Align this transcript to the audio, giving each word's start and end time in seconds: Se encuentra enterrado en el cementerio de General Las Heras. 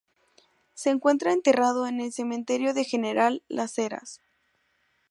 Se 0.73 0.89
encuentra 0.89 1.31
enterrado 1.31 1.85
en 1.85 2.01
el 2.01 2.11
cementerio 2.11 2.73
de 2.73 2.85
General 2.85 3.43
Las 3.47 3.77
Heras. 3.77 4.19